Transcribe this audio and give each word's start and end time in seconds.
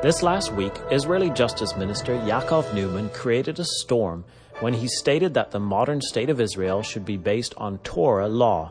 This 0.00 0.22
last 0.22 0.52
week, 0.52 0.74
Israeli 0.92 1.28
Justice 1.28 1.76
Minister 1.76 2.12
Yaakov 2.14 2.70
Neeman 2.70 3.12
created 3.12 3.58
a 3.58 3.64
storm 3.64 4.24
when 4.60 4.72
he 4.72 4.86
stated 4.86 5.34
that 5.34 5.50
the 5.50 5.58
modern 5.58 6.00
state 6.00 6.30
of 6.30 6.40
Israel 6.40 6.82
should 6.82 7.04
be 7.04 7.16
based 7.16 7.52
on 7.56 7.78
Torah 7.78 8.28
law. 8.28 8.70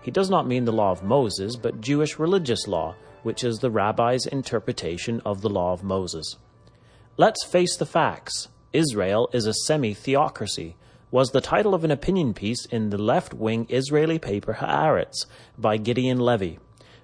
He 0.00 0.10
does 0.10 0.30
not 0.30 0.46
mean 0.46 0.64
the 0.64 0.72
law 0.72 0.90
of 0.90 1.02
Moses, 1.02 1.56
but 1.56 1.82
Jewish 1.82 2.18
religious 2.18 2.66
law, 2.66 2.94
which 3.22 3.44
is 3.44 3.58
the 3.58 3.70
rabbi's 3.70 4.24
interpretation 4.24 5.20
of 5.26 5.42
the 5.42 5.50
law 5.50 5.74
of 5.74 5.84
Moses. 5.84 6.36
Let's 7.18 7.44
face 7.44 7.76
the 7.76 7.84
facts. 7.84 8.48
Israel 8.72 9.28
is 9.34 9.46
a 9.46 9.52
semi 9.52 9.92
theocracy, 9.92 10.76
was 11.10 11.32
the 11.32 11.42
title 11.42 11.74
of 11.74 11.84
an 11.84 11.90
opinion 11.90 12.32
piece 12.32 12.64
in 12.64 12.88
the 12.88 12.96
left 12.96 13.34
wing 13.34 13.66
Israeli 13.68 14.18
paper 14.18 14.54
Haaretz 14.54 15.26
by 15.58 15.76
Gideon 15.76 16.20
Levy. 16.20 16.58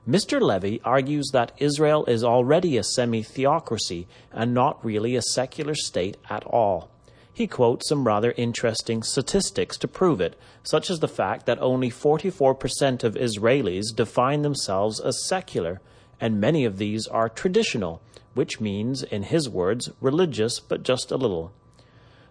Mr. 0.09 0.41
Levy 0.41 0.81
argues 0.83 1.29
that 1.33 1.53
Israel 1.59 2.07
is 2.07 2.25
already 2.25 2.79
a 2.79 2.83
semi 2.83 3.23
theocracy 3.23 4.07
and 4.33 4.55
not 4.55 4.83
really 4.85 5.15
a 5.15 5.23
secular 5.23 5.75
state 5.75 6.17
at 6.31 6.43
all. 6.45 6.91
He 7.33 7.47
quotes 7.47 7.89
some 7.89 8.07
rather 8.07 8.33
interesting 8.37 9.03
statistics 9.03 9.77
to 9.79 9.89
prove 9.89 10.21
it, 10.21 10.37
such 10.63 10.91
as 10.91 11.01
the 11.01 11.09
fact 11.09 11.47
that 11.47 11.61
only 11.61 11.91
44% 11.91 13.05
of 13.05 13.15
Israelis 13.15 13.95
define 13.95 14.43
themselves 14.43 15.01
as 15.01 15.27
secular, 15.27 15.81
and 16.21 16.41
many 16.41 16.65
of 16.65 16.79
these 16.79 17.07
are 17.07 17.29
traditional, 17.29 18.03
which 18.35 18.61
means, 18.61 19.03
in 19.03 19.25
his 19.25 19.49
words, 19.49 19.91
religious 20.01 20.61
but 20.61 20.83
just 20.83 21.11
a 21.11 21.17
little. 21.17 21.53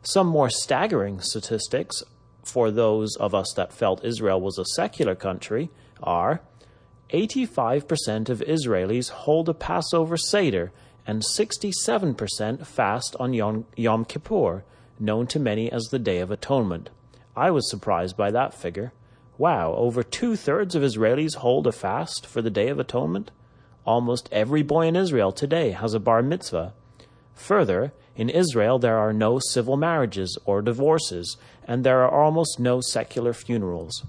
Some 0.01 0.27
more 0.27 0.49
staggering 0.49 1.21
statistics 1.21 2.03
for 2.43 2.71
those 2.71 3.15
of 3.17 3.35
us 3.35 3.53
that 3.55 3.73
felt 3.73 4.03
Israel 4.03 4.41
was 4.41 4.57
a 4.57 4.65
secular 4.75 5.15
country 5.15 5.69
are 6.01 6.41
85% 7.11 8.29
of 8.29 8.41
Israelis 8.41 9.09
hold 9.09 9.49
a 9.49 9.53
Passover 9.53 10.15
Seder, 10.15 10.71
and 11.07 11.23
67% 11.23 12.65
fast 12.67 13.15
on 13.19 13.33
Yom, 13.33 13.65
Yom 13.75 14.05
Kippur, 14.05 14.63
known 14.99 15.25
to 15.27 15.39
many 15.39 15.71
as 15.71 15.85
the 15.85 15.97
Day 15.97 16.19
of 16.19 16.29
Atonement. 16.29 16.91
I 17.35 17.49
was 17.49 17.69
surprised 17.69 18.15
by 18.15 18.29
that 18.31 18.53
figure. 18.53 18.91
Wow, 19.39 19.73
over 19.75 20.03
two 20.03 20.35
thirds 20.35 20.75
of 20.75 20.83
Israelis 20.83 21.35
hold 21.35 21.65
a 21.65 21.71
fast 21.71 22.27
for 22.27 22.41
the 22.41 22.51
Day 22.51 22.67
of 22.67 22.79
Atonement? 22.79 23.31
Almost 23.85 24.29
every 24.31 24.61
boy 24.61 24.87
in 24.87 24.95
Israel 24.95 25.31
today 25.31 25.71
has 25.71 25.93
a 25.93 25.99
bar 25.99 26.21
mitzvah. 26.21 26.73
Further, 27.33 27.93
in 28.15 28.29
Israel 28.29 28.77
there 28.77 28.97
are 28.99 29.13
no 29.13 29.39
civil 29.39 29.77
marriages 29.77 30.37
or 30.45 30.61
divorces, 30.61 31.37
and 31.65 31.83
there 31.83 32.03
are 32.03 32.23
almost 32.23 32.59
no 32.59 32.81
secular 32.81 33.33
funerals. 33.33 34.03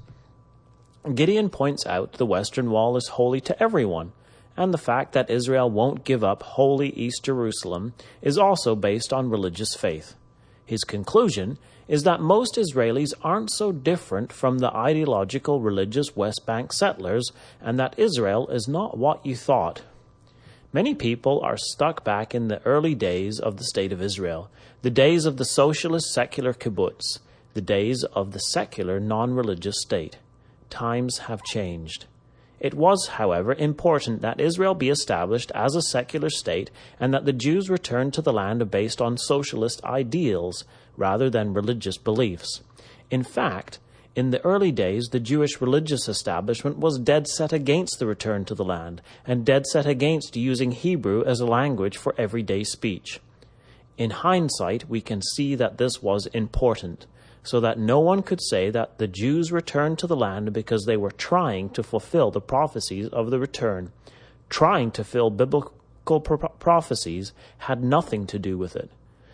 Gideon 1.14 1.48
points 1.48 1.86
out 1.86 2.12
the 2.12 2.26
Western 2.26 2.70
Wall 2.70 2.94
is 2.94 3.08
holy 3.08 3.40
to 3.40 3.62
everyone, 3.62 4.12
and 4.54 4.72
the 4.72 4.78
fact 4.78 5.14
that 5.14 5.30
Israel 5.30 5.70
won't 5.70 6.04
give 6.04 6.22
up 6.22 6.42
holy 6.42 6.90
East 6.90 7.24
Jerusalem 7.24 7.94
is 8.20 8.36
also 8.36 8.76
based 8.76 9.10
on 9.10 9.30
religious 9.30 9.74
faith. 9.74 10.14
His 10.66 10.84
conclusion 10.84 11.56
is 11.88 12.02
that 12.02 12.20
most 12.20 12.56
Israelis 12.56 13.14
aren't 13.22 13.50
so 13.50 13.72
different 13.72 14.30
from 14.30 14.58
the 14.58 14.70
ideological 14.76 15.62
religious 15.62 16.14
West 16.14 16.44
Bank 16.44 16.70
settlers, 16.70 17.32
and 17.62 17.78
that 17.78 17.98
Israel 17.98 18.46
is 18.48 18.68
not 18.68 18.98
what 18.98 19.24
you 19.24 19.34
thought. 19.34 19.80
Many 20.70 20.94
people 20.94 21.40
are 21.40 21.56
stuck 21.56 22.04
back 22.04 22.34
in 22.34 22.48
the 22.48 22.62
early 22.66 22.94
days 22.94 23.40
of 23.40 23.56
the 23.56 23.64
State 23.64 23.92
of 23.92 24.02
Israel, 24.02 24.50
the 24.82 24.90
days 24.90 25.24
of 25.24 25.38
the 25.38 25.46
socialist 25.46 26.12
secular 26.12 26.52
kibbutz, 26.52 27.20
the 27.54 27.62
days 27.62 28.04
of 28.12 28.32
the 28.32 28.38
secular 28.38 29.00
non 29.00 29.32
religious 29.32 29.80
state 29.80 30.18
times 30.70 31.18
have 31.18 31.42
changed. 31.42 32.06
It 32.60 32.74
was, 32.74 33.08
however, 33.12 33.54
important 33.54 34.20
that 34.20 34.40
Israel 34.40 34.74
be 34.74 34.90
established 34.90 35.50
as 35.54 35.74
a 35.74 35.82
secular 35.82 36.28
state 36.28 36.70
and 37.00 37.12
that 37.14 37.24
the 37.24 37.32
Jews 37.32 37.70
return 37.70 38.10
to 38.10 38.22
the 38.22 38.32
land 38.32 38.70
based 38.70 39.00
on 39.00 39.16
socialist 39.16 39.82
ideals 39.82 40.64
rather 40.96 41.30
than 41.30 41.54
religious 41.54 41.96
beliefs. 41.96 42.60
In 43.10 43.22
fact, 43.22 43.78
in 44.14 44.30
the 44.30 44.44
early 44.44 44.72
days, 44.72 45.08
the 45.10 45.20
Jewish 45.20 45.60
religious 45.60 46.06
establishment 46.08 46.78
was 46.78 46.98
dead 46.98 47.26
set 47.28 47.52
against 47.52 47.98
the 47.98 48.06
return 48.06 48.44
to 48.44 48.54
the 48.54 48.64
land 48.64 49.00
and 49.26 49.46
dead 49.46 49.66
set 49.66 49.86
against 49.86 50.36
using 50.36 50.72
Hebrew 50.72 51.24
as 51.24 51.40
a 51.40 51.46
language 51.46 51.96
for 51.96 52.14
everyday 52.18 52.64
speech. 52.64 53.20
In 53.96 54.10
hindsight, 54.10 54.88
we 54.88 55.00
can 55.00 55.22
see 55.22 55.54
that 55.54 55.78
this 55.78 56.02
was 56.02 56.26
important 56.26 57.06
so 57.42 57.60
that 57.60 57.78
no 57.78 58.00
one 58.00 58.22
could 58.22 58.40
say 58.42 58.70
that 58.70 58.98
the 58.98 59.08
Jews 59.08 59.50
returned 59.50 59.98
to 59.98 60.06
the 60.06 60.16
land 60.16 60.52
because 60.52 60.84
they 60.84 60.96
were 60.96 61.10
trying 61.10 61.70
to 61.70 61.82
fulfill 61.82 62.30
the 62.30 62.40
prophecies 62.40 63.08
of 63.08 63.30
the 63.30 63.38
return. 63.38 63.92
Trying 64.48 64.90
to 64.92 65.04
fill 65.04 65.30
biblical 65.30 66.20
pro- 66.20 66.36
prophecies 66.36 67.32
had 67.58 67.82
nothing 67.82 68.26
to 68.26 68.38
do 68.38 68.58
with 68.58 68.76
it. 68.76 68.90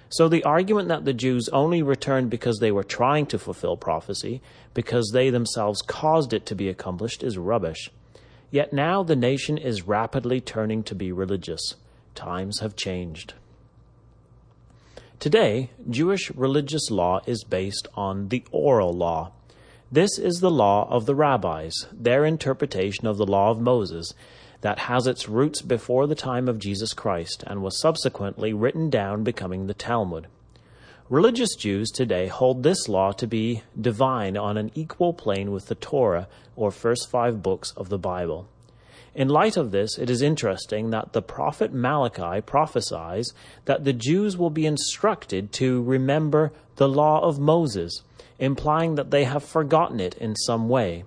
So 0.08 0.28
the 0.28 0.44
argument 0.44 0.88
that 0.88 1.04
the 1.04 1.12
Jews 1.12 1.48
only 1.52 1.82
returned 1.82 2.30
because 2.30 2.58
they 2.58 2.70
were 2.70 2.84
trying 2.84 3.26
to 3.26 3.38
fulfill 3.38 3.76
prophecy, 3.76 4.40
because 4.72 5.10
they 5.12 5.30
themselves 5.30 5.82
caused 5.82 6.32
it 6.32 6.46
to 6.46 6.54
be 6.54 6.68
accomplished, 6.68 7.24
is 7.24 7.38
rubbish. 7.38 7.90
Yet 8.50 8.72
now 8.72 9.02
the 9.02 9.16
nation 9.16 9.58
is 9.58 9.88
rapidly 9.88 10.40
turning 10.40 10.84
to 10.84 10.94
be 10.94 11.10
religious. 11.10 11.74
Times 12.14 12.60
have 12.60 12.76
changed. 12.76 13.34
Today, 15.18 15.70
Jewish 15.88 16.30
religious 16.32 16.90
law 16.90 17.20
is 17.26 17.42
based 17.42 17.88
on 17.94 18.28
the 18.28 18.44
oral 18.52 18.92
law. 18.92 19.32
This 19.90 20.18
is 20.18 20.40
the 20.40 20.50
law 20.50 20.86
of 20.90 21.06
the 21.06 21.14
rabbis, 21.14 21.72
their 21.90 22.26
interpretation 22.26 23.06
of 23.06 23.16
the 23.16 23.26
law 23.26 23.50
of 23.50 23.58
Moses, 23.58 24.12
that 24.60 24.80
has 24.80 25.06
its 25.06 25.26
roots 25.26 25.62
before 25.62 26.06
the 26.06 26.14
time 26.14 26.48
of 26.48 26.58
Jesus 26.58 26.92
Christ 26.92 27.42
and 27.46 27.62
was 27.62 27.80
subsequently 27.80 28.52
written 28.52 28.90
down, 28.90 29.24
becoming 29.24 29.66
the 29.66 29.74
Talmud. 29.74 30.26
Religious 31.08 31.54
Jews 31.56 31.90
today 31.90 32.26
hold 32.26 32.62
this 32.62 32.86
law 32.86 33.12
to 33.12 33.26
be 33.26 33.62
divine 33.80 34.36
on 34.36 34.58
an 34.58 34.70
equal 34.74 35.14
plane 35.14 35.50
with 35.50 35.68
the 35.68 35.76
Torah, 35.76 36.28
or 36.56 36.70
first 36.70 37.10
five 37.10 37.42
books 37.42 37.72
of 37.74 37.88
the 37.88 37.98
Bible. 37.98 38.48
In 39.16 39.30
light 39.30 39.56
of 39.56 39.70
this, 39.70 39.96
it 39.96 40.10
is 40.10 40.20
interesting 40.20 40.90
that 40.90 41.14
the 41.14 41.22
prophet 41.22 41.72
Malachi 41.72 42.42
prophesies 42.42 43.32
that 43.64 43.84
the 43.84 43.94
Jews 43.94 44.36
will 44.36 44.50
be 44.50 44.66
instructed 44.66 45.52
to 45.52 45.82
remember 45.82 46.52
the 46.76 46.86
law 46.86 47.22
of 47.22 47.38
Moses, 47.38 48.02
implying 48.38 48.96
that 48.96 49.10
they 49.10 49.24
have 49.24 49.42
forgotten 49.42 50.00
it 50.00 50.14
in 50.16 50.36
some 50.36 50.68
way. 50.68 51.04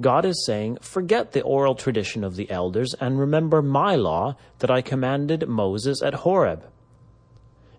God 0.00 0.24
is 0.24 0.46
saying, 0.46 0.78
Forget 0.80 1.32
the 1.32 1.42
oral 1.42 1.74
tradition 1.74 2.24
of 2.24 2.36
the 2.36 2.50
elders 2.50 2.94
and 2.98 3.20
remember 3.20 3.60
my 3.60 3.94
law 3.94 4.36
that 4.60 4.70
I 4.70 4.80
commanded 4.80 5.46
Moses 5.46 6.02
at 6.02 6.14
Horeb. 6.24 6.64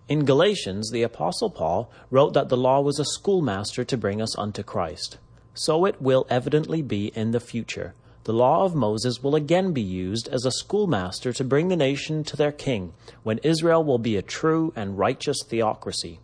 In 0.07 0.25
Galatians, 0.25 0.91
the 0.91 1.01
Apostle 1.01 1.49
Paul 1.49 1.91
wrote 2.11 2.35
that 2.35 2.49
the 2.49 2.55
law 2.55 2.81
was 2.81 2.99
a 2.99 3.03
schoolmaster 3.03 3.83
to 3.83 3.97
bring 3.97 4.21
us 4.21 4.37
unto 4.37 4.61
Christ. 4.61 5.17
So 5.55 5.85
it 5.85 5.99
will 5.99 6.27
evidently 6.29 6.83
be 6.83 7.07
in 7.15 7.31
the 7.31 7.39
future 7.39 7.95
the 8.25 8.33
law 8.33 8.63
of 8.63 8.73
Moses 8.73 9.21
will 9.21 9.35
again 9.35 9.71
be 9.71 9.83
used 9.83 10.27
as 10.29 10.45
a 10.45 10.51
schoolmaster 10.51 11.31
to 11.31 11.43
bring 11.43 11.67
the 11.67 11.75
nation 11.75 12.23
to 12.23 12.35
their 12.35 12.51
king, 12.51 12.91
when 13.21 13.37
Israel 13.43 13.83
will 13.83 13.99
be 13.99 14.17
a 14.17 14.23
true 14.23 14.73
and 14.75 14.97
righteous 14.97 15.37
theocracy. 15.45 16.19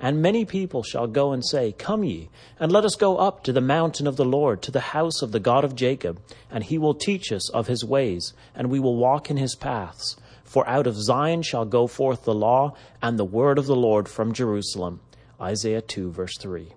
And 0.00 0.20
many 0.20 0.44
people 0.44 0.82
shall 0.82 1.06
go 1.06 1.30
and 1.30 1.46
say, 1.46 1.70
Come 1.70 2.02
ye, 2.02 2.28
and 2.58 2.72
let 2.72 2.84
us 2.84 2.96
go 2.96 3.18
up 3.18 3.44
to 3.44 3.52
the 3.52 3.60
mountain 3.60 4.08
of 4.08 4.16
the 4.16 4.24
Lord, 4.24 4.62
to 4.62 4.72
the 4.72 4.80
house 4.80 5.22
of 5.22 5.30
the 5.30 5.38
God 5.38 5.62
of 5.62 5.76
Jacob, 5.76 6.20
and 6.50 6.64
he 6.64 6.76
will 6.76 6.94
teach 6.94 7.30
us 7.30 7.48
of 7.50 7.68
his 7.68 7.84
ways, 7.84 8.32
and 8.52 8.68
we 8.68 8.80
will 8.80 8.96
walk 8.96 9.30
in 9.30 9.36
his 9.36 9.54
paths. 9.54 10.16
For 10.42 10.68
out 10.68 10.88
of 10.88 10.96
Zion 10.96 11.42
shall 11.42 11.64
go 11.64 11.86
forth 11.86 12.24
the 12.24 12.34
law 12.34 12.74
and 13.00 13.16
the 13.16 13.24
word 13.24 13.58
of 13.58 13.66
the 13.66 13.76
Lord 13.76 14.08
from 14.08 14.32
Jerusalem. 14.32 14.98
Isaiah 15.40 15.82
2, 15.82 16.10
verse 16.10 16.36
3. 16.36 16.72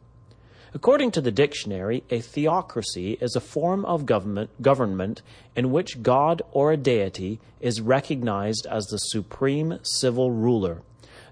According 0.74 1.12
to 1.12 1.22
the 1.22 1.32
dictionary, 1.32 2.06
a 2.10 2.22
theocracy 2.22 3.18
is 3.20 3.36
a 3.36 3.42
form 3.42 3.84
of 3.84 4.06
government, 4.06 4.50
government 4.62 5.22
in 5.54 5.70
which 5.70 6.02
God 6.02 6.42
or 6.54 6.72
a 6.72 6.78
deity 6.78 7.42
is 7.60 7.82
recognized 7.82 8.66
as 8.72 8.86
the 8.86 8.98
supreme 8.98 9.80
civil 9.84 10.32
ruler, 10.32 10.82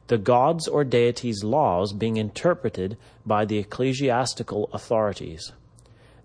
the 0.08 0.18
god's 0.18 0.68
or 0.68 0.84
deity's 0.84 1.42
laws 1.42 1.94
being 1.94 2.18
interpreted 2.18 2.98
by 3.26 3.46
the 3.46 3.60
ecclesiastical 3.60 4.70
authorities. 4.74 5.54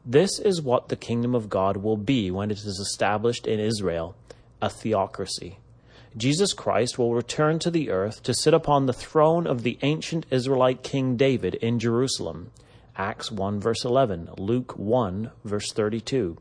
This 0.05 0.41
is 0.41 0.61
what 0.61 0.89
the 0.89 0.97
kingdom 0.97 1.37
of 1.37 1.49
God 1.49 1.77
will 1.77 1.97
be 1.97 2.33
when 2.33 2.51
it 2.51 2.59
is 2.59 2.81
established 2.81 3.47
in 3.47 3.61
Israel 3.61 4.17
a 4.61 4.69
theocracy. 4.69 5.59
Jesus 6.17 6.53
Christ 6.53 6.99
will 6.99 7.15
return 7.15 7.61
to 7.61 7.71
the 7.71 7.91
earth 7.91 8.25
to 8.25 8.35
sit 8.35 8.55
upon 8.55 8.87
the 8.87 8.93
throne 8.93 9.47
of 9.47 9.63
the 9.63 9.79
ancient 9.83 10.27
Israelite 10.33 10.83
King 10.83 11.17
David 11.17 11.55
in 11.57 11.79
Jerusalem 11.79 12.51
Acts 12.97 13.33
1 13.33 13.59
verse 13.59 13.85
11, 13.85 14.31
Luke 14.39 14.79
1 14.79 15.33
verse 15.45 15.73
32. 15.73 16.37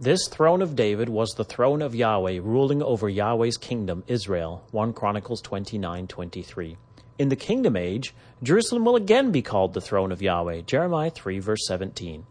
This 0.00 0.26
throne 0.28 0.62
of 0.62 0.74
David 0.74 1.08
was 1.08 1.30
the 1.30 1.44
throne 1.44 1.80
of 1.80 1.94
Yahweh 1.94 2.40
ruling 2.42 2.82
over 2.82 3.08
Yahweh's 3.08 3.56
kingdom, 3.56 4.02
Israel. 4.08 4.64
1 4.72 4.92
Chronicles 4.92 5.42
29:23. 5.42 6.76
In 7.20 7.28
the 7.28 7.36
kingdom 7.36 7.76
age, 7.76 8.12
Jerusalem 8.42 8.84
will 8.84 8.96
again 8.96 9.30
be 9.30 9.42
called 9.42 9.74
the 9.74 9.80
throne 9.80 10.10
of 10.10 10.22
Yahweh. 10.22 10.62
Jeremiah 10.62 11.10
3 11.10 11.38
verse 11.38 11.64
17. 11.68 12.26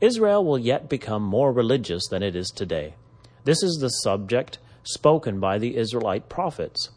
Israel 0.00 0.44
will 0.44 0.58
yet 0.58 0.88
become 0.88 1.22
more 1.22 1.50
religious 1.50 2.06
than 2.06 2.22
it 2.22 2.36
is 2.36 2.52
today. 2.54 2.94
This 3.42 3.60
is 3.64 3.78
the 3.80 3.88
subject 3.88 4.58
spoken 4.84 5.40
by 5.40 5.58
the 5.58 5.76
Israelite 5.76 6.28
prophets. 6.28 6.90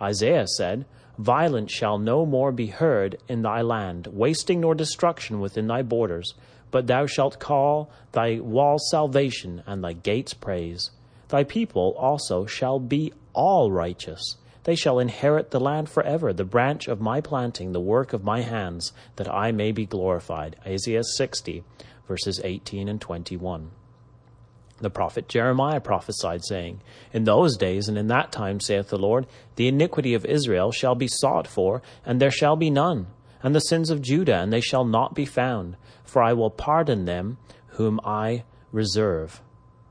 Isaiah 0.00 0.46
said, 0.46 0.84
Violence 1.18 1.72
shall 1.72 1.98
no 1.98 2.26
more 2.26 2.52
be 2.52 2.66
heard 2.66 3.16
in 3.26 3.42
thy 3.42 3.62
land, 3.62 4.06
wasting 4.08 4.60
nor 4.60 4.74
destruction 4.74 5.40
within 5.40 5.66
thy 5.66 5.82
borders. 5.82 6.34
But 6.70 6.86
thou 6.86 7.06
shalt 7.06 7.38
call 7.38 7.90
thy 8.12 8.40
walls 8.40 8.88
salvation, 8.90 9.62
and 9.66 9.82
thy 9.82 9.94
gates 9.94 10.34
praise. 10.34 10.90
Thy 11.28 11.44
people 11.44 11.94
also 11.98 12.44
shall 12.44 12.78
be 12.78 13.12
all 13.32 13.70
righteous. 13.70 14.36
They 14.64 14.74
shall 14.74 14.98
inherit 14.98 15.52
the 15.52 15.60
land 15.60 15.88
forever, 15.88 16.32
the 16.32 16.44
branch 16.44 16.88
of 16.88 17.00
my 17.00 17.20
planting, 17.20 17.72
the 17.72 17.80
work 17.80 18.12
of 18.12 18.24
my 18.24 18.42
hands, 18.42 18.92
that 19.14 19.32
I 19.32 19.52
may 19.52 19.72
be 19.72 19.86
glorified. 19.86 20.56
Isaiah 20.66 21.04
60, 21.04 21.62
verses 22.06 22.40
18 22.42 22.88
and 22.88 23.00
21. 23.00 23.70
The 24.78 24.90
prophet 24.90 25.26
Jeremiah 25.26 25.80
prophesied, 25.80 26.44
saying, 26.44 26.82
In 27.12 27.24
those 27.24 27.56
days 27.56 27.88
and 27.88 27.96
in 27.96 28.08
that 28.08 28.30
time, 28.30 28.60
saith 28.60 28.88
the 28.90 28.98
Lord, 28.98 29.26
the 29.54 29.68
iniquity 29.68 30.12
of 30.12 30.26
Israel 30.26 30.70
shall 30.70 30.94
be 30.94 31.08
sought 31.08 31.46
for, 31.46 31.80
and 32.04 32.20
there 32.20 32.30
shall 32.30 32.56
be 32.56 32.68
none, 32.68 33.06
and 33.42 33.54
the 33.54 33.60
sins 33.60 33.88
of 33.88 34.02
Judah, 34.02 34.36
and 34.36 34.52
they 34.52 34.60
shall 34.60 34.84
not 34.84 35.14
be 35.14 35.24
found, 35.24 35.76
for 36.04 36.22
I 36.22 36.34
will 36.34 36.50
pardon 36.50 37.06
them 37.06 37.38
whom 37.68 38.00
I 38.04 38.44
reserve. 38.70 39.40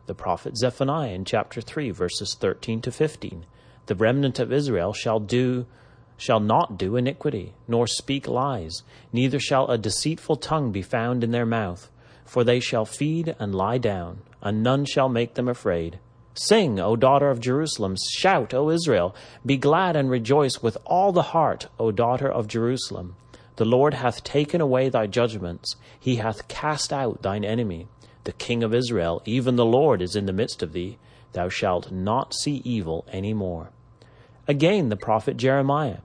The 0.06 0.14
prophet 0.14 0.56
Zephaniah 0.56 1.14
in 1.14 1.26
chapter 1.26 1.62
3, 1.62 1.90
verses 1.90 2.36
13 2.40 2.82
to 2.82 2.92
15. 2.92 3.48
The 3.88 3.96
remnant 3.96 4.40
of 4.40 4.54
Israel 4.54 4.94
shall 4.94 5.20
do 5.20 5.66
shall 6.18 6.40
not 6.40 6.78
do 6.78 6.96
iniquity, 6.96 7.54
nor 7.68 7.88
speak 7.88 8.28
lies, 8.28 8.84
neither 9.12 9.40
shall 9.40 9.68
a 9.68 9.78
deceitful 9.78 10.38
tongue 10.38 10.72
be 10.72 10.82
found 10.82 11.24
in 11.24 11.32
their 11.32 11.46
mouth, 11.46 11.90
for 12.24 12.44
they 12.44 12.60
shall 12.60 12.86
feed 12.86 13.36
and 13.38 13.54
lie 13.54 13.78
down 13.78 14.20
and 14.46 14.62
none 14.62 14.86
shall 14.86 15.10
make 15.10 15.34
them 15.34 15.50
afraid. 15.50 16.00
Sing, 16.36 16.80
O 16.80 16.96
daughter 16.96 17.32
of 17.32 17.40
Jerusalem, 17.40 17.96
shout, 18.12 18.54
O 18.54 18.70
Israel, 18.70 19.16
be 19.44 19.58
glad 19.58 19.96
and 19.96 20.08
rejoice 20.10 20.62
with 20.62 20.78
all 20.86 21.12
the 21.12 21.32
heart, 21.34 21.68
O 21.80 21.92
daughter 21.92 22.32
of 22.32 22.48
Jerusalem. 22.48 23.16
The 23.56 23.66
Lord 23.66 23.96
hath 23.96 24.24
taken 24.24 24.62
away 24.62 24.90
thy 24.90 25.08
judgments, 25.08 25.76
he 26.00 26.18
hath 26.18 26.48
cast 26.48 26.94
out 26.94 27.24
thine 27.24 27.44
enemy. 27.44 27.88
The 28.26 28.34
King 28.34 28.64
of 28.64 28.76
Israel, 28.76 29.24
even 29.26 29.56
the 29.56 29.66
Lord, 29.66 30.00
is 30.00 30.16
in 30.16 30.28
the 30.28 30.34
midst 30.34 30.62
of 30.62 30.74
thee. 30.74 31.00
Thou 31.32 31.50
shalt 31.50 31.92
not 31.92 32.36
see 32.36 32.62
evil 32.64 33.04
any 33.12 33.34
more. 33.34 33.72
Again 34.48 34.90
the 34.90 34.96
prophet 34.96 35.38
Jeremiah, 35.38 36.00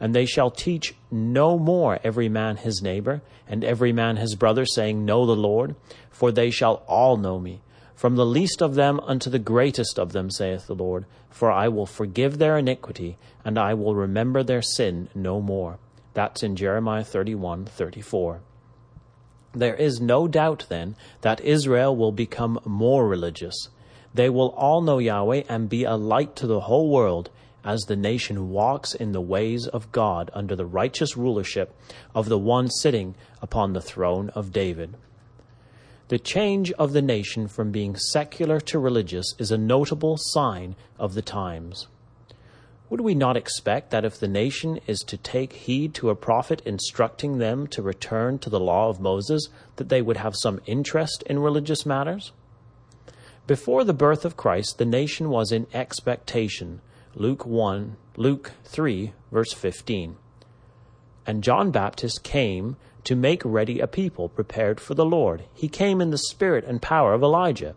and 0.00 0.14
they 0.14 0.24
shall 0.24 0.50
teach 0.50 0.94
no 1.10 1.58
more 1.58 1.98
every 2.02 2.30
man 2.30 2.56
his 2.56 2.80
neighbor, 2.80 3.20
and 3.46 3.62
every 3.62 3.92
man 3.92 4.16
his 4.16 4.34
brother, 4.34 4.64
saying, 4.64 5.04
Know 5.04 5.26
the 5.26 5.36
Lord, 5.36 5.74
for 6.10 6.32
they 6.32 6.50
shall 6.50 6.84
all 6.86 7.18
know 7.18 7.38
me 7.38 7.60
from 7.94 8.16
the 8.16 8.26
least 8.26 8.62
of 8.62 8.74
them 8.74 9.00
unto 9.00 9.30
the 9.30 9.38
greatest 9.38 9.98
of 9.98 10.12
them, 10.12 10.30
saith 10.30 10.66
the 10.66 10.74
Lord. 10.74 11.06
For 11.30 11.50
I 11.50 11.68
will 11.68 11.86
forgive 11.86 12.38
their 12.38 12.58
iniquity, 12.58 13.16
and 13.44 13.58
I 13.58 13.74
will 13.74 13.94
remember 13.94 14.42
their 14.42 14.62
sin 14.62 15.08
no 15.14 15.40
more. 15.40 15.78
That's 16.14 16.42
in 16.42 16.56
Jeremiah 16.56 17.04
31 17.04 17.64
34. 17.66 18.40
There 19.54 19.74
is 19.74 20.00
no 20.00 20.28
doubt, 20.28 20.66
then, 20.68 20.96
that 21.20 21.40
Israel 21.42 21.94
will 21.94 22.12
become 22.12 22.58
more 22.64 23.06
religious. 23.06 23.68
They 24.14 24.30
will 24.30 24.50
all 24.50 24.80
know 24.80 24.98
Yahweh 24.98 25.44
and 25.48 25.68
be 25.68 25.84
a 25.84 25.94
light 25.96 26.36
to 26.36 26.46
the 26.46 26.60
whole 26.60 26.90
world 26.90 27.30
as 27.64 27.82
the 27.82 27.96
nation 27.96 28.50
walks 28.50 28.94
in 28.94 29.12
the 29.12 29.20
ways 29.20 29.66
of 29.66 29.92
God 29.92 30.30
under 30.34 30.56
the 30.56 30.66
righteous 30.66 31.16
rulership 31.16 31.74
of 32.14 32.28
the 32.28 32.38
one 32.38 32.68
sitting 32.68 33.14
upon 33.40 33.72
the 33.72 33.80
throne 33.80 34.30
of 34.30 34.52
David. 34.52 34.96
The 36.12 36.18
change 36.18 36.70
of 36.72 36.92
the 36.92 37.00
nation 37.00 37.48
from 37.48 37.70
being 37.70 37.96
secular 37.96 38.60
to 38.60 38.78
religious 38.78 39.34
is 39.38 39.50
a 39.50 39.56
notable 39.56 40.18
sign 40.18 40.76
of 40.98 41.14
the 41.14 41.22
times. 41.22 41.86
Would 42.90 43.00
we 43.00 43.14
not 43.14 43.34
expect 43.34 43.90
that 43.92 44.04
if 44.04 44.20
the 44.20 44.28
nation 44.28 44.78
is 44.86 44.98
to 45.06 45.16
take 45.16 45.54
heed 45.54 45.94
to 45.94 46.10
a 46.10 46.14
prophet 46.14 46.60
instructing 46.66 47.38
them 47.38 47.66
to 47.68 47.80
return 47.80 48.38
to 48.40 48.50
the 48.50 48.60
law 48.60 48.90
of 48.90 49.00
Moses, 49.00 49.48
that 49.76 49.88
they 49.88 50.02
would 50.02 50.18
have 50.18 50.36
some 50.36 50.60
interest 50.66 51.22
in 51.24 51.38
religious 51.38 51.86
matters? 51.86 52.32
Before 53.46 53.82
the 53.82 53.94
birth 53.94 54.26
of 54.26 54.36
Christ, 54.36 54.76
the 54.76 54.84
nation 54.84 55.30
was 55.30 55.50
in 55.50 55.66
expectation. 55.72 56.82
Luke 57.14 57.46
1, 57.46 57.96
Luke 58.18 58.52
3, 58.64 59.14
verse 59.30 59.54
15. 59.54 60.16
And 61.26 61.42
John 61.42 61.70
Baptist 61.70 62.22
came 62.22 62.76
to 63.04 63.16
make 63.16 63.42
ready 63.44 63.80
a 63.80 63.86
people 63.86 64.28
prepared 64.28 64.80
for 64.80 64.94
the 64.94 65.04
Lord. 65.04 65.44
He 65.54 65.68
came 65.68 66.00
in 66.00 66.10
the 66.10 66.18
spirit 66.18 66.64
and 66.64 66.80
power 66.80 67.14
of 67.14 67.22
Elijah. 67.22 67.74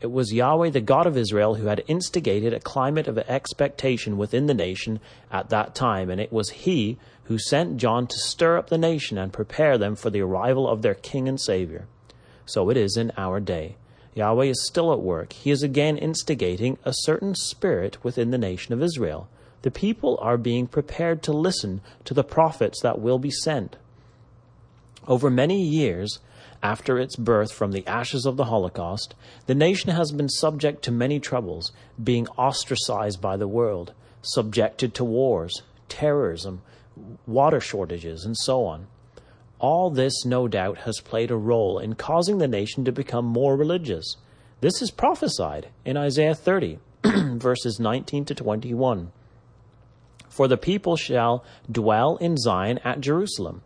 It 0.00 0.10
was 0.12 0.32
Yahweh, 0.32 0.70
the 0.70 0.80
God 0.82 1.06
of 1.06 1.16
Israel, 1.16 1.54
who 1.54 1.66
had 1.66 1.82
instigated 1.86 2.52
a 2.52 2.60
climate 2.60 3.08
of 3.08 3.16
expectation 3.16 4.18
within 4.18 4.46
the 4.46 4.54
nation 4.54 5.00
at 5.32 5.48
that 5.48 5.74
time, 5.74 6.10
and 6.10 6.20
it 6.20 6.30
was 6.32 6.50
He 6.50 6.98
who 7.24 7.38
sent 7.38 7.78
John 7.78 8.06
to 8.06 8.16
stir 8.18 8.58
up 8.58 8.68
the 8.68 8.78
nation 8.78 9.16
and 9.18 9.32
prepare 9.32 9.78
them 9.78 9.96
for 9.96 10.10
the 10.10 10.20
arrival 10.20 10.68
of 10.68 10.82
their 10.82 10.94
King 10.94 11.28
and 11.28 11.40
Savior. 11.40 11.86
So 12.44 12.68
it 12.70 12.76
is 12.76 12.96
in 12.96 13.10
our 13.16 13.40
day. 13.40 13.76
Yahweh 14.14 14.46
is 14.46 14.66
still 14.66 14.92
at 14.92 15.00
work. 15.00 15.32
He 15.32 15.50
is 15.50 15.62
again 15.62 15.96
instigating 15.96 16.78
a 16.84 16.92
certain 16.92 17.34
spirit 17.34 18.02
within 18.04 18.30
the 18.30 18.38
nation 18.38 18.72
of 18.72 18.82
Israel. 18.82 19.28
The 19.62 19.70
people 19.70 20.18
are 20.20 20.38
being 20.38 20.66
prepared 20.66 21.22
to 21.24 21.32
listen 21.32 21.80
to 22.04 22.14
the 22.14 22.22
prophets 22.22 22.80
that 22.82 23.00
will 23.00 23.18
be 23.18 23.30
sent. 23.30 23.76
Over 25.06 25.30
many 25.30 25.62
years 25.62 26.18
after 26.62 26.98
its 26.98 27.14
birth 27.14 27.52
from 27.52 27.70
the 27.70 27.86
ashes 27.86 28.26
of 28.26 28.36
the 28.36 28.46
Holocaust, 28.46 29.14
the 29.46 29.54
nation 29.54 29.90
has 29.90 30.10
been 30.10 30.28
subject 30.28 30.82
to 30.84 30.90
many 30.90 31.20
troubles, 31.20 31.70
being 32.02 32.26
ostracized 32.36 33.20
by 33.20 33.36
the 33.36 33.46
world, 33.46 33.92
subjected 34.22 34.94
to 34.94 35.04
wars, 35.04 35.62
terrorism, 35.88 36.62
water 37.26 37.60
shortages, 37.60 38.24
and 38.24 38.36
so 38.36 38.64
on. 38.64 38.88
All 39.60 39.90
this, 39.90 40.24
no 40.24 40.48
doubt, 40.48 40.78
has 40.78 41.00
played 41.00 41.30
a 41.30 41.36
role 41.36 41.78
in 41.78 41.94
causing 41.94 42.38
the 42.38 42.48
nation 42.48 42.84
to 42.84 42.92
become 42.92 43.24
more 43.24 43.56
religious. 43.56 44.16
This 44.60 44.82
is 44.82 44.90
prophesied 44.90 45.68
in 45.84 45.96
Isaiah 45.96 46.34
30, 46.34 46.78
verses 47.04 47.78
19 47.78 48.24
to 48.24 48.34
21. 48.34 49.12
For 50.28 50.48
the 50.48 50.56
people 50.56 50.96
shall 50.96 51.44
dwell 51.70 52.16
in 52.16 52.36
Zion 52.36 52.78
at 52.78 53.00
Jerusalem 53.00 53.62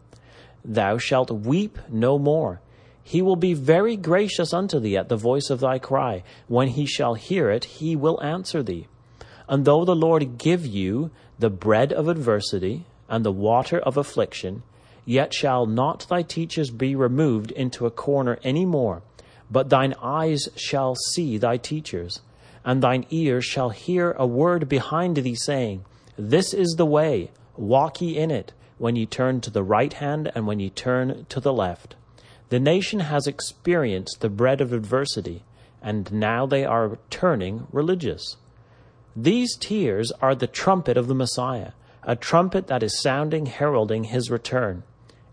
Thou 0.65 0.99
shalt 0.99 1.31
weep 1.31 1.79
no 1.89 2.19
more. 2.19 2.61
He 3.03 3.23
will 3.23 3.37
be 3.37 3.55
very 3.55 3.97
gracious 3.97 4.53
unto 4.53 4.79
thee 4.79 4.97
at 4.97 5.09
the 5.09 5.17
voice 5.17 5.50
of 5.50 5.61
thy 5.61 5.79
cry. 5.79 6.23
When 6.49 6.69
he 6.69 6.87
shall 6.87 7.14
hear 7.14 7.50
it, 7.50 7.64
he 7.64 7.97
will 7.97 8.23
answer 8.23 8.62
thee. 8.62 8.87
And 9.49 9.64
though 9.64 9.85
the 9.85 9.97
Lord 9.97 10.38
give 10.38 10.64
you 10.64 11.11
the 11.38 11.50
bread 11.50 11.93
of 11.93 12.09
adversity 12.09 12.85
and 13.09 13.25
the 13.25 13.33
water 13.33 13.79
of 13.81 13.97
affliction, 13.97 14.62
yet 15.05 15.35
shall 15.35 15.67
not 15.67 16.07
thy 16.09 16.23
teachers 16.23 16.71
be 16.71 16.95
removed 16.95 17.50
into 17.52 17.87
a 17.87 17.90
corner 17.90 18.38
any 18.45 18.64
more, 18.64 19.02
but 19.50 19.71
thine 19.71 19.95
eyes 20.00 20.49
shall 20.55 20.95
see 20.95 21.37
thy 21.37 21.57
teachers, 21.57 22.21
and 22.64 22.83
thine 22.83 23.07
ears 23.11 23.45
shall 23.45 23.71
hear 23.71 24.12
a 24.12 24.26
word 24.26 24.69
behind 24.69 25.17
thee 25.17 25.35
saying, 25.35 25.85
This 26.17 26.55
is 26.55 26.75
the 26.76 26.87
way, 26.87 27.31
walk 27.57 28.00
ye 28.00 28.17
in 28.17 28.31
it 28.31 28.52
when 28.81 28.97
you 28.97 29.05
turn 29.05 29.43
to 29.43 29.51
the 29.51 29.63
right 29.63 29.93
hand 29.93 30.33
and 30.35 30.47
when 30.47 30.59
you 30.59 30.71
turn 30.71 31.27
to 31.29 31.39
the 31.39 31.53
left. 31.53 31.97
The 32.49 32.59
nation 32.59 33.01
has 33.01 33.27
experienced 33.27 34.21
the 34.21 34.31
bread 34.31 34.63
of 34.63 34.73
adversity, 34.73 35.45
and 35.83 36.11
now 36.11 36.47
they 36.47 36.65
are 36.65 36.99
turning 37.11 37.67
religious. 37.73 38.39
These 39.15 39.59
tears 39.59 40.13
are 40.23 40.35
the 40.35 40.47
trumpet 40.47 40.97
of 40.97 41.09
the 41.09 41.15
Messiah, 41.15 41.73
a 42.05 42.17
trumpet 42.17 42.69
that 42.69 42.83
is 42.83 43.03
sounding, 43.03 43.45
heralding 43.45 44.05
his 44.05 44.31
return. 44.31 44.83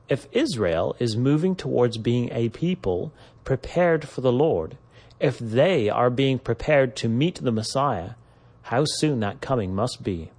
If 0.09 0.27
Israel 0.33 0.97
is 0.99 1.15
moving 1.15 1.55
towards 1.55 1.97
being 1.97 2.29
a 2.33 2.49
people 2.49 3.13
prepared 3.45 4.09
for 4.09 4.19
the 4.19 4.31
Lord, 4.33 4.77
if 5.21 5.39
they 5.39 5.87
are 5.87 6.09
being 6.09 6.37
prepared 6.37 6.97
to 6.97 7.07
meet 7.07 7.35
the 7.35 7.53
Messiah, 7.53 8.15
how 8.63 8.83
soon 8.85 9.21
that 9.21 9.39
coming 9.39 9.73
must 9.73 10.03
be. 10.03 10.31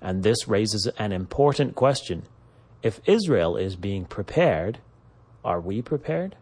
And 0.00 0.22
this 0.22 0.48
raises 0.48 0.86
an 0.98 1.12
important 1.12 1.74
question 1.74 2.22
if 2.82 3.00
Israel 3.06 3.56
is 3.56 3.76
being 3.76 4.04
prepared, 4.04 4.80
are 5.44 5.60
we 5.60 5.80
prepared? 5.82 6.36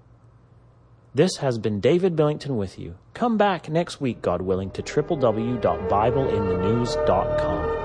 This 1.14 1.37
has 1.38 1.59
been 1.59 1.81
David 1.81 2.14
Billington 2.14 2.57
with 2.57 2.78
you. 2.78 2.97
Come 3.14 3.38
back 3.38 3.71
next 3.71 4.00
week, 4.00 4.21
God 4.21 4.43
willing, 4.43 4.71
to 4.73 4.83
www.bibleinthenews.com. 4.83 7.75